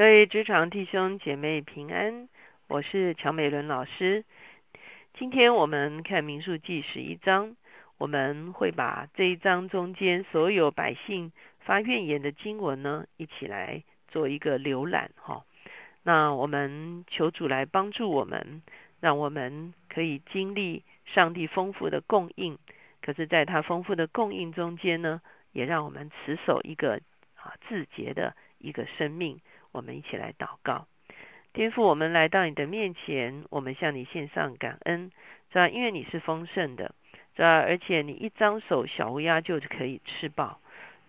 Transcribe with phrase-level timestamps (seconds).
[0.00, 2.26] 各位职场弟兄姐妹平安，
[2.68, 4.24] 我是乔美伦老师。
[5.12, 7.54] 今天我们看民数记十一章，
[7.98, 15.44] 我们会把这一章中间所有百姓发怨言的经文呢，一起来做一个浏览哈。
[16.02, 18.62] 那我们求主来帮助我们，
[19.00, 22.58] 让我们可以经历上帝丰富的供应。
[23.02, 25.20] 可是，在他丰富的供应中间呢，
[25.52, 26.98] 也让我们持守一个
[27.34, 29.38] 啊自洁的一个生命。
[29.72, 30.86] 我们一起来祷告，
[31.52, 35.12] 天父，我们来到你的面前，我们向你献上感恩，
[35.52, 35.68] 是吧？
[35.68, 36.94] 因为你是丰盛的，
[37.36, 37.60] 是吧？
[37.60, 40.60] 而且你一张手，小乌鸦就可以吃饱，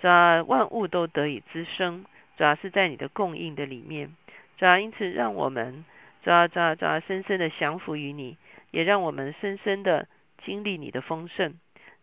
[0.00, 0.42] 是吧？
[0.42, 2.04] 万物都得以滋生，
[2.36, 4.14] 主要是在你的供应的里面，
[4.58, 4.78] 主要？
[4.78, 5.84] 因此，让我们，
[6.22, 8.36] 主要，主要，主要深深的降服于你，
[8.70, 10.06] 也让我们深深的
[10.44, 11.54] 经历你的丰盛，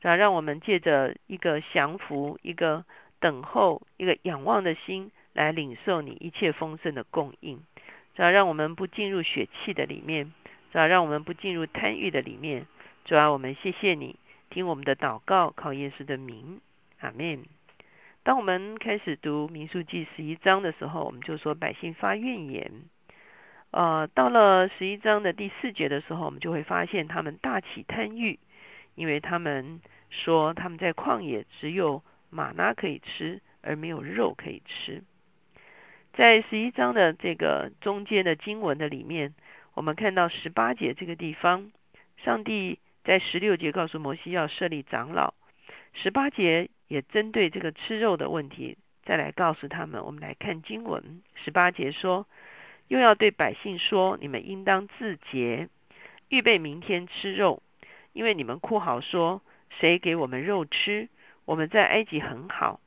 [0.00, 0.14] 主要？
[0.14, 2.84] 让我们借着一个降服、一个
[3.18, 5.10] 等候、一个仰望的心。
[5.34, 7.62] 来领受你一切丰盛的供应，
[8.14, 10.32] 主要让我们不进入血气的里面，
[10.72, 12.66] 主要让我们不进入贪欲的里面。
[13.04, 14.16] 主要我们谢谢你，
[14.48, 16.60] 听我们的祷告，靠耶稣的名，
[17.00, 17.44] 阿门。
[18.22, 22.70] 当我们开始读民数记十一章的时候，我们就说百姓发怨言。
[23.72, 28.38] 呃，到了十一章的第四节的时候，我们就会发现他们大起贪欲，
[28.94, 35.02] 因为他们说他们在旷野只有玛拉可以吃，而没有肉可以吃。
[36.16, 39.34] 在十一章的这个中间的经文的里面，
[39.74, 41.72] 我们看到十八节这个地方，
[42.18, 45.34] 上帝在十六节告诉摩西要设立长老，
[45.92, 50.04] 十八节也针对这个吃肉的问题再来告诉他们。
[50.04, 52.28] 我们来看经文，十八节说，
[52.86, 55.68] 又要对百姓说，你们应当自洁，
[56.28, 57.60] 预备明天吃肉，
[58.12, 59.42] 因为你们哭嚎说，
[59.80, 61.08] 谁给我们肉吃？
[61.44, 62.78] 我们在埃及很好。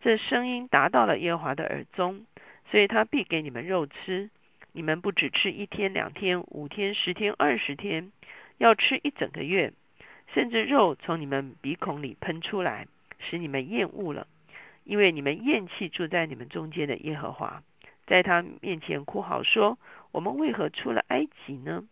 [0.00, 2.26] 这声音达到了耶和华的耳中。
[2.70, 4.30] 所以他必给你们肉吃，
[4.72, 8.10] 你们不只吃一天、两天、五天、十天、二十天，
[8.58, 9.72] 要吃一整个月，
[10.34, 12.86] 甚至肉从你们鼻孔里喷出来，
[13.18, 14.26] 使你们厌恶了，
[14.82, 17.62] 因为你们厌弃住在你们中间的耶和华，
[18.06, 19.78] 在他面前哭嚎说
[20.10, 21.84] ：“我们为何出了埃及呢？”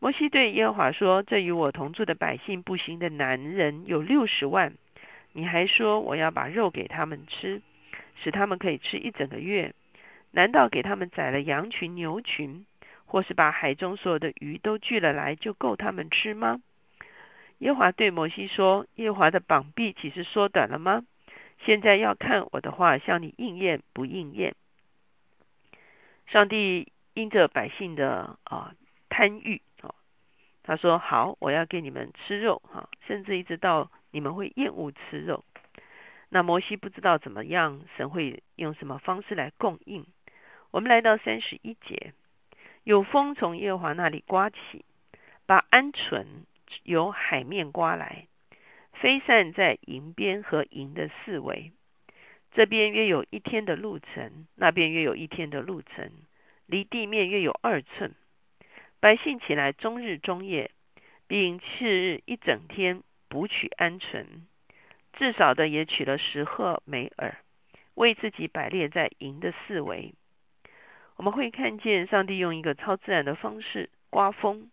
[0.00, 4.74] 摩西对耶和华说：“这与我同住的百姓步行的男人有六十万，
[5.32, 7.60] 你还说我要把肉给他们吃？”
[8.22, 9.74] 使他们可以吃一整个月，
[10.30, 12.66] 难道给他们宰了羊群、牛群，
[13.06, 16.60] 或是把海中所有的鱼都聚了来，就够他们吃吗？
[17.58, 21.04] 耶华对摩西说：“耶华的膀臂岂是缩短了吗？
[21.64, 24.54] 现在要看我的话向你应验不应验。”
[26.28, 28.74] 上帝因着百姓的啊
[29.08, 29.94] 贪欲啊，
[30.62, 35.44] 他说：“好，我要给你们吃肉哈，甚至一直到你们会厌恶吃肉。”
[36.30, 40.06] 那摩西不知道怎么样，神会用什么方式来供应？
[40.70, 42.12] 我们来到三十一节，
[42.84, 44.84] 有风从耶和华那里刮起，
[45.46, 46.26] 把鹌鹑
[46.82, 48.26] 由海面刮来，
[48.92, 51.72] 飞散在营边和营的四围。
[52.52, 56.10] 这边约有一天的路程，那边约有一天的路程，
[56.66, 58.14] 离地面约有二寸。
[59.00, 60.72] 百姓起来，终日终夜，
[61.26, 64.24] 并次日一整天，捕取鹌鹑。
[65.18, 67.38] 至少的也取了十鹤美尔，
[67.94, 70.14] 为自己摆列在营的四围。
[71.16, 74.70] 我们会看见上帝用一个超自然的方式刮风，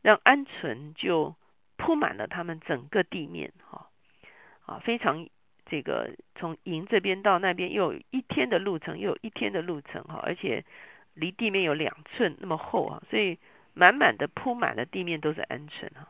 [0.00, 1.36] 让鹌鹑就
[1.76, 3.52] 铺满了他们整个地面。
[3.68, 3.90] 哈
[4.64, 5.28] 啊，非常
[5.66, 10.02] 这个从营这边到那边又有一天的路程，又有一天的路程。
[10.04, 10.64] 哈，而且
[11.12, 13.38] 离地面有两寸那么厚啊，所以
[13.74, 16.08] 满满的铺满了地面都是鹌鹑啊。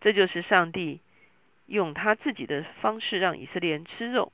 [0.00, 1.02] 这就是上帝。
[1.66, 4.32] 用他自己的方式让以色列人吃肉，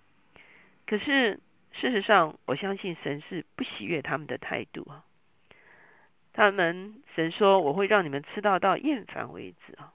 [0.86, 1.38] 可是
[1.72, 5.04] 事实上，我相信神是不喜悦他们的态度啊。
[6.32, 9.92] 他们神说：“我会让你们吃到到厌烦为止啊。”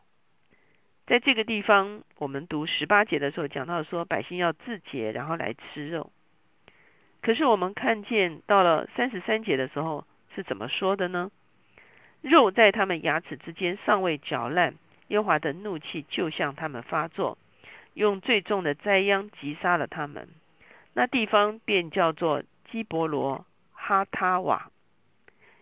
[1.08, 6.12] 在这个地方，我们读十八节的时候讲到说，百姓要自洁，然后来吃肉。
[7.22, 10.06] 可是我们看见到了三十三节的时候
[10.36, 11.32] 是怎么说的呢？
[12.22, 14.76] 肉在他们牙齿之间尚未嚼烂。
[15.08, 17.38] 耶华的怒气就向他们发作，
[17.94, 20.30] 用最重的灾殃击杀了他们。
[20.94, 24.72] 那地方便叫做基伯罗哈塔瓦。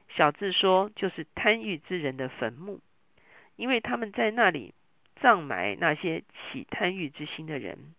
[0.09, 2.79] 小智说，就是贪欲之人的坟墓，
[3.55, 4.73] 因为他们在那里
[5.19, 7.93] 葬埋那些起贪欲之心的人。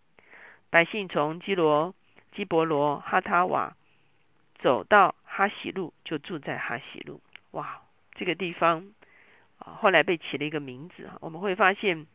[0.71, 1.95] 百姓从基罗
[2.35, 3.77] 基伯罗哈塔瓦
[4.61, 7.21] 走到哈喜路，就住在哈喜路。
[7.51, 7.83] 哇，
[8.15, 8.93] 这个地方。
[9.65, 12.07] 啊，后来被起了一个名字啊，我们会发现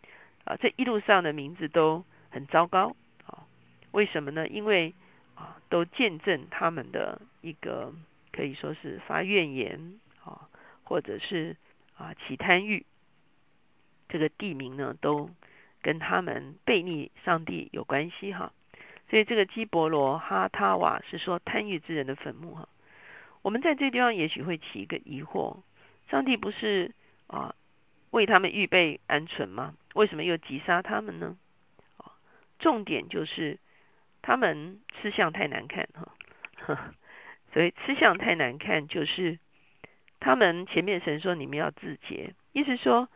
[0.46, 3.46] 啊，这一路上的名字都很糟糕啊。
[3.92, 4.48] 为什么呢？
[4.48, 4.94] 因为
[5.36, 7.94] 啊，都见证他们的一个
[8.31, 10.48] 可以说是发怨言啊，
[10.84, 11.56] 或者是
[11.98, 12.86] 啊起贪欲，
[14.07, 15.30] 这个地名呢都
[15.81, 18.51] 跟他们背逆上帝有关系哈。
[19.10, 22.69] 所以这个基伯罗哈塔瓦是说贪欲之人的坟墓哈。
[23.42, 25.62] 我们在这地方也许会起一个疑惑：
[26.12, 26.92] 上帝不是
[27.29, 27.55] 啊
[28.11, 29.75] 为他们预备鹌鹑吗？
[29.93, 31.37] 为什么又击杀他们呢？
[31.97, 32.11] 啊，
[32.59, 33.57] 重点就是
[34.21, 36.93] 他们吃相太难看哈。
[37.53, 39.39] 所以吃相太难看，就是
[40.19, 43.09] 他们前面神说你们要自洁，意思说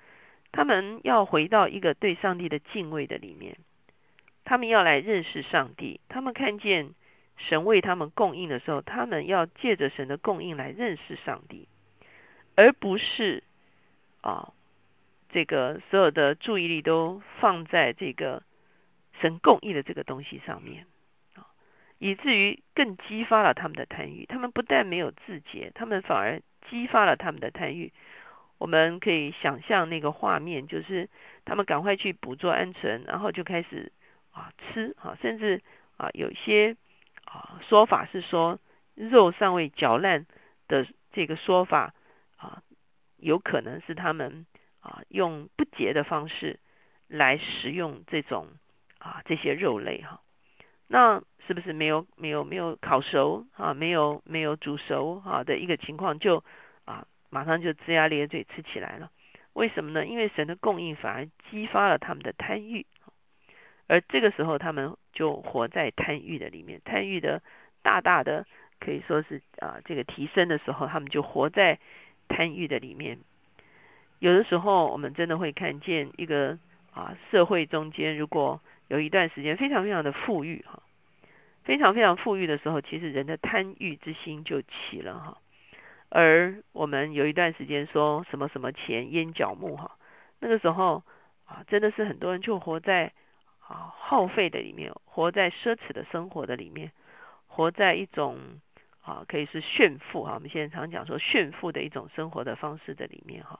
[0.51, 3.57] 他们要回到一个对上帝的敬畏的里面，
[4.45, 6.93] 他们要来认识上帝，他们看见。
[7.35, 11.67] 神为他们供应的时候，他们要借着神的供应来认识上帝，
[12.55, 13.43] 而不是
[14.23, 14.51] 啊，
[15.29, 18.41] 这个所有的注意力都放在这个
[19.21, 20.87] 神共意的这个东西上面
[21.35, 21.45] 啊，
[21.99, 24.25] 以至于更激发了他们的贪欲。
[24.25, 27.93] 他们不但没有自洁，他们反而激发了他们的贪欲。
[28.57, 31.09] 我们可以想象那个画面，就是
[31.45, 33.91] 他们赶快去捕捉鹌鹑，然后就开始
[34.31, 35.61] 啊吃啊，甚至
[35.97, 36.75] 啊有些。
[37.25, 38.59] 啊，说法是说
[38.93, 40.27] 肉尚未嚼烂
[40.67, 41.93] 的这个说法
[42.35, 42.61] 啊，
[43.23, 44.45] 有可能是他们
[44.81, 46.59] 啊用不洁的方式
[47.07, 48.47] 来食用这种
[48.99, 50.21] 啊这些肉类哈。
[50.87, 56.43] 那是不是没有没有没有烤熟啊，没有没有煮熟啊的一个情况，就
[56.85, 59.09] 啊马上就龇牙咧嘴吃起来了？
[59.53, 60.05] 为什么呢？
[60.05, 62.85] 因为神的供应反而激发了他们的贪欲。
[63.87, 67.41] 而这个时候，他们就活在贪欲的里面，贪欲的
[67.81, 68.45] 大大的
[68.79, 71.79] 可以说是啊，这个提升的时候，他们就活在
[72.27, 73.19] 贪欲的里面。
[74.19, 76.57] 有的时候，我们真的会看见一个
[76.93, 80.81] 啊，社会中间如果有一段时间非常非常的富裕哈，
[81.63, 85.37] 非常非常富裕的时候，其实人的贪欲之心就起了哈。
[86.09, 89.97] 而我们有一段时间说什么什么钱淹脚木哈，
[90.39, 91.03] 那个时候
[91.45, 93.13] 啊，真的是很多人就活在。
[93.65, 96.91] 啊，耗费的里面，活在奢侈的生活的里面，
[97.47, 98.37] 活在一种
[99.03, 100.33] 啊，可以是炫富哈。
[100.33, 103.59] 我们现在常讲说炫富的一种生活的方式的里面哈。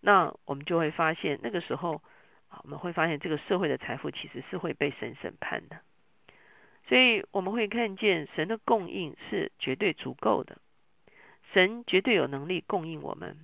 [0.00, 2.02] 那我们就会发现，那个时候
[2.48, 5.80] 啊，我们会发现这个社会的财富其实是会被神审判的。
[6.88, 10.58] 所以我们会看见神的供应是绝对足够的，
[11.52, 13.36] 神绝对有能力供应我们。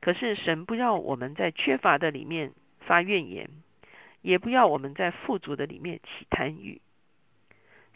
[0.00, 3.50] 可是神不要我们在缺乏的里面发怨言。
[4.22, 6.80] 也不要我们在富足的里面起贪欲。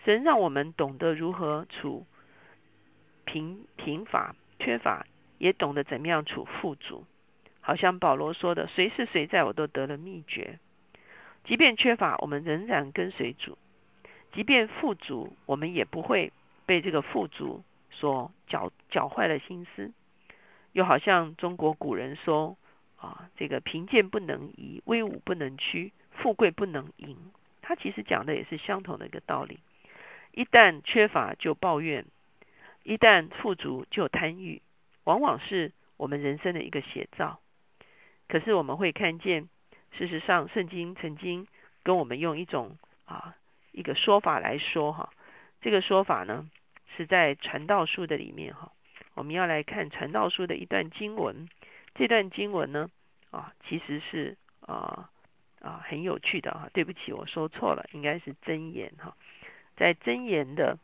[0.04, 2.06] 神让我们懂得如何处
[3.32, 5.06] 贫贫乏缺乏，
[5.38, 7.04] 也懂得怎么样处富足。
[7.60, 10.58] 好像保罗说的：“谁是谁在我都得了秘诀。
[11.44, 13.56] 即便缺乏，我们仍然跟随主；
[14.32, 16.32] 即便富足，我们也不会
[16.66, 17.62] 被这个富足
[17.92, 19.92] 所搅搅坏了心思。”
[20.72, 22.56] 又好像中国古人说
[22.98, 27.16] ：“啊，这个贫贱不能移，威武不能屈。”富贵不能淫，
[27.62, 29.60] 他其实讲的也是相同的一个道理。
[30.32, 32.04] 一旦缺乏就抱怨，
[32.82, 34.62] 一旦富足就贪欲，
[35.04, 37.40] 往往是我们人生的一个写照。
[38.28, 39.48] 可是我们会看见，
[39.92, 41.46] 事实上圣经曾经
[41.82, 43.34] 跟我们用一种啊
[43.72, 45.10] 一个说法来说哈，
[45.60, 46.50] 这个说法呢
[46.96, 48.72] 是在传道书的里面哈。
[49.14, 51.48] 我们要来看传道书的一段经文，
[51.94, 52.90] 这段经文呢
[53.30, 55.10] 啊其实是啊。
[55.62, 59.14] 啊，很有趣的哈，对不起，我说错了，应该是真言哈，
[59.76, 60.78] 在真言的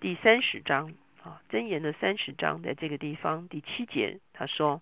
[0.00, 0.92] 第三十章
[1.26, 4.80] 啊，真言的三十章，在这个地方第七节，他说：“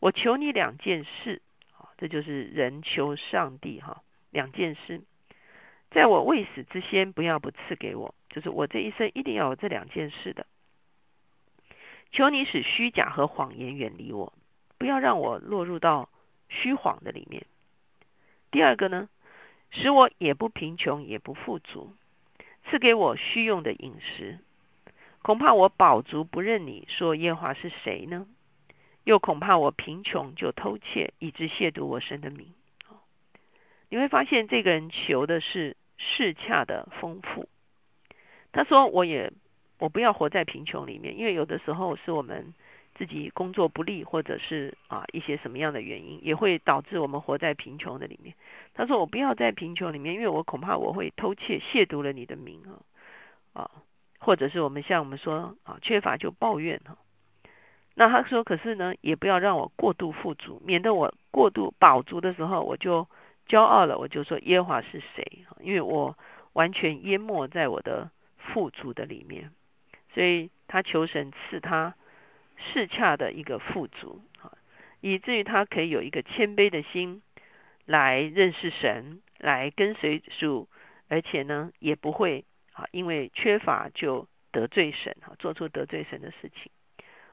[0.00, 1.42] 我求你两件事
[1.76, 5.02] 啊，这就是人求上帝哈，两件事，
[5.90, 10.46] 在我未死之先，不要不赐给我，就是我这一生一定要有这两件事的。
[12.12, 14.32] 求你使虚假和谎言远离我，
[14.78, 16.08] 不要让我落入到
[16.48, 17.44] 虚谎的里面。”
[18.50, 19.10] 第二个呢，
[19.68, 21.94] 使我也不贫穷也不富足，
[22.70, 24.38] 赐给我需用的饮食。
[25.22, 28.26] 恐怕我饱足不认你说耶华是谁呢？
[29.04, 32.52] 又恐怕我贫穷就偷窃，以致亵渎我神的名。
[33.88, 37.48] 你会发现这个人求的是世恰的丰富。
[38.52, 39.32] 他说：“我也
[39.78, 42.54] 我不要活在贫穷里面，因为有的时候是我们。”
[42.98, 48.34] 自己工作不利，或者是啊一些什么样的原因，也会导致我们活在贫穷的里面。
[48.74, 53.70] 他说：“我不要在贫穷里面，因为我恐怕我会偷窃亵渎了你的名啊啊，
[54.18, 56.96] 或者是我们像我们说啊缺乏就抱怨哈。
[57.94, 63.08] 那他说：可是呢，也不要让我过度富足，免得我过度饱足的时候我就
[63.48, 65.44] 骄傲了，我就说耶和华是谁？
[65.60, 66.16] 因为我
[66.52, 69.50] 完全淹没在我的富足的里面。
[70.14, 71.94] 所以他求神赐他
[72.56, 74.22] 适恰的一个富足，
[75.00, 77.22] 以至于他可以有一个谦卑的心
[77.84, 80.68] 来认识神，来跟随主，
[81.08, 82.44] 而且呢也不会
[82.78, 86.70] 啊因为缺乏就得罪神啊，做出得罪神的事情。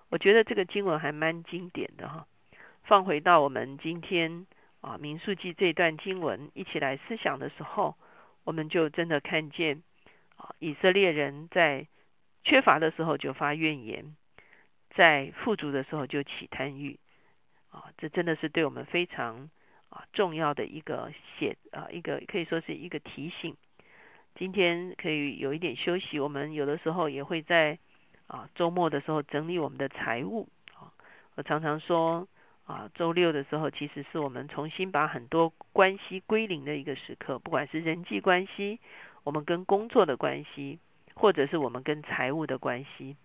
[0.10, 2.26] 我觉得这个经文还蛮经典的哈。
[2.84, 4.48] 放回到我们今天
[4.82, 7.96] 啊民数记这段经文一起来思想的时候，
[8.44, 9.84] 我们就真的看见
[10.36, 11.86] 啊以色列人在
[12.44, 14.16] 缺乏的时候就发怨言，
[14.96, 16.98] 在富足的时候就起贪欲
[17.70, 19.52] 啊，这真的是对我们非常
[19.90, 23.56] 啊重要的一个写啊一个可以说是一个提醒。
[24.36, 27.80] 今天可以有一点休息，我们有的时候也会在
[28.28, 30.92] 啊周末的时候整理我们的财务啊。
[31.36, 32.28] 我常常说。
[32.68, 38.80] 啊，周六的时候，其实是我们重新把很多关系归零的一个时刻，不管是人际关系，
[39.24, 40.80] 我们跟工作的关系，
[41.14, 43.16] 或者是我们跟财务的关系。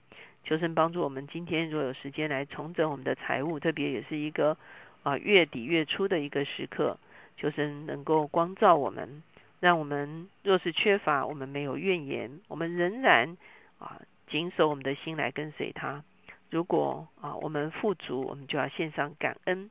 [0.45, 4.59] 求神帮助我们，今天如果有时间来重整我们的财务，特别也是一个
[5.05, 6.99] 啊月底月初的一个时刻，
[7.39, 9.23] 求神能够光照我们，
[9.61, 13.37] 让我们若是缺乏，我们没有怨言，我们仍然
[13.79, 16.03] 啊谨守我们的心来跟随他。
[16.51, 19.71] 如果啊，我们富足，我们就要献上感恩，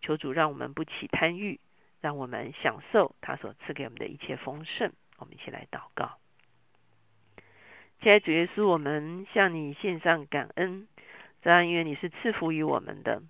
[0.00, 1.58] 求主让我们不起贪欲，
[2.00, 4.92] 让我们享受他所赐给我们的一切丰盛。
[5.18, 6.18] 我们一起来祷告，
[8.00, 10.86] 亲爱主耶稣，我们向你献上感恩，
[11.42, 13.22] 这样因为你是赐福于我们的，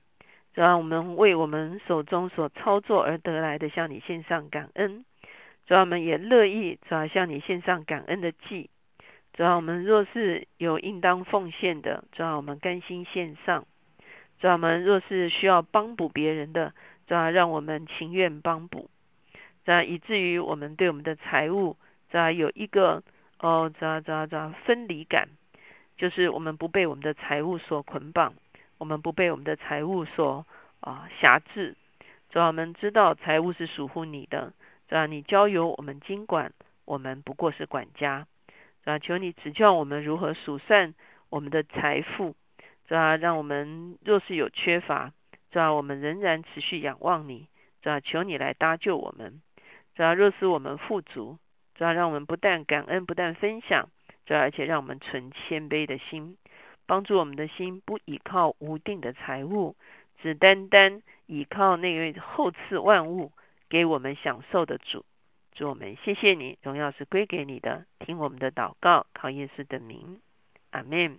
[0.54, 5.04] 这样我们为我们手中所操作而得来的，向你献上感恩，
[5.70, 8.70] 这样我们也乐意，主要向你献上感恩的祭。
[9.32, 13.62] 主要我们若是有应当奉献的，主要我们甘心献上；
[14.40, 16.74] 主要我们若是需要帮补别人的，
[17.06, 18.88] 主要让我们情愿帮补；
[19.64, 21.76] 这以至于我们对我们的财务，
[22.10, 23.04] 这有一个
[23.38, 25.28] 哦，这样这这分离感，
[25.96, 28.34] 就是我们不被我们的财务所捆绑，
[28.78, 30.44] 我们不被我们的财务所
[30.80, 31.76] 啊辖制。
[32.28, 34.52] 主要我们知道财务是属乎你的，
[34.90, 36.52] 这样你交由我们经管，
[36.84, 38.26] 我们不过是管家。
[38.82, 40.94] 啊，求你指教我们如何数算
[41.28, 42.34] 我们的财富，
[42.88, 45.12] 主啊，让我们若是有缺乏，
[45.52, 47.46] 主啊，我们仍然持续仰望你，
[47.82, 49.40] 主啊，求你来搭救我们，
[49.94, 51.38] 主啊，若是我们富足，
[51.76, 53.88] 主啊，让我们不但感恩，不但分享，
[54.26, 56.36] 主啊，而且让我们存谦卑的心，
[56.86, 59.76] 帮助我们的心不依靠无定的财物，
[60.20, 63.30] 只单单依靠那位厚赐万物
[63.70, 65.06] 给我们享受的主。
[65.52, 67.86] 主我们谢谢你，荣耀是归给你的。
[68.00, 70.20] 听我们的祷告，靠耶稣的名，
[70.70, 71.18] 阿门。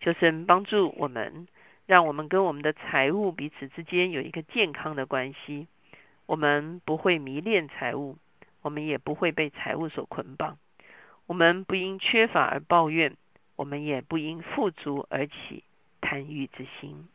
[0.00, 1.46] 求神帮助我们，
[1.86, 5.68] 让我们跟我们的财物彼此之间有一个健康的关系。
[6.26, 8.16] 我们不会迷恋财物，
[8.62, 10.58] 我们也不会被财物所捆绑。
[11.26, 13.16] 我们不因缺乏而抱怨，
[13.54, 15.62] 我们也不因富足而起
[16.00, 17.08] 贪欲之心。